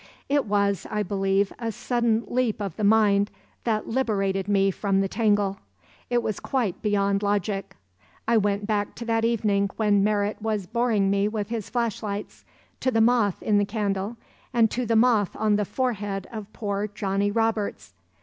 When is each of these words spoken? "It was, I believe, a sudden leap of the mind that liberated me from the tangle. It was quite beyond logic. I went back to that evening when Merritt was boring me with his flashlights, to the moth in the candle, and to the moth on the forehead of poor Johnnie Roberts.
"It 0.29 0.45
was, 0.45 0.87
I 0.89 1.03
believe, 1.03 1.53
a 1.59 1.71
sudden 1.71 2.23
leap 2.25 2.59
of 2.59 2.75
the 2.75 2.83
mind 2.83 3.29
that 3.65 3.87
liberated 3.87 4.47
me 4.47 4.71
from 4.71 4.99
the 4.99 5.07
tangle. 5.07 5.59
It 6.09 6.23
was 6.23 6.39
quite 6.39 6.81
beyond 6.81 7.21
logic. 7.21 7.75
I 8.27 8.37
went 8.37 8.65
back 8.65 8.95
to 8.95 9.05
that 9.05 9.23
evening 9.23 9.69
when 9.75 10.03
Merritt 10.03 10.41
was 10.41 10.65
boring 10.65 11.11
me 11.11 11.27
with 11.27 11.49
his 11.49 11.69
flashlights, 11.69 12.43
to 12.79 12.89
the 12.89 12.99
moth 12.99 13.43
in 13.43 13.59
the 13.59 13.63
candle, 13.65 14.17
and 14.51 14.71
to 14.71 14.87
the 14.87 14.95
moth 14.95 15.35
on 15.35 15.55
the 15.55 15.65
forehead 15.65 16.25
of 16.31 16.51
poor 16.51 16.87
Johnnie 16.87 17.29
Roberts. 17.29 17.93